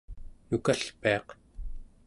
nukalpiaq 0.49 1.27